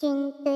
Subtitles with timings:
[0.00, 0.50] 军队。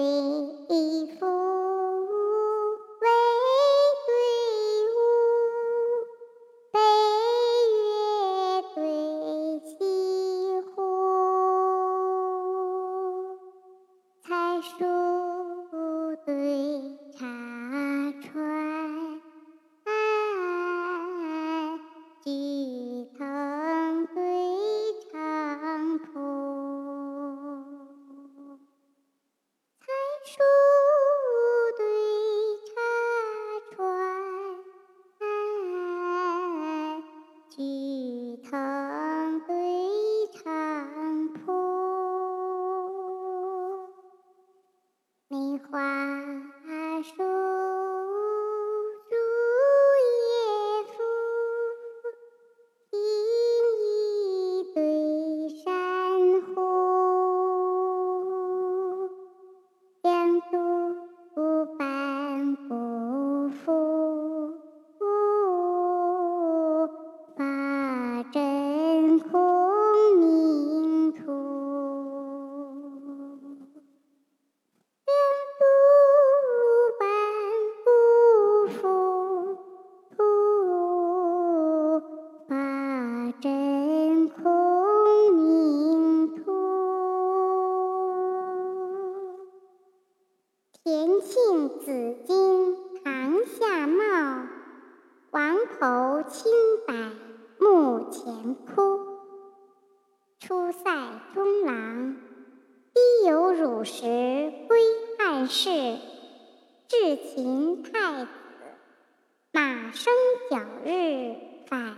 [45.34, 46.23] 梅花。
[90.86, 94.46] 田杏紫荆堂下茂，
[95.30, 96.52] 王侯清
[96.86, 96.94] 白
[97.58, 98.98] 墓前枯。
[100.38, 100.82] 出塞
[101.32, 102.16] 中郎，
[102.92, 104.02] 低有汝石
[104.68, 104.78] 归
[105.18, 105.70] 汉室。
[106.86, 108.28] 至秦太子，
[109.52, 110.12] 马生
[110.50, 111.34] 角日
[111.66, 111.96] 返